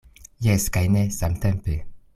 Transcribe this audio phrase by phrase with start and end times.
[0.45, 1.79] Jes kaj ne samtempe.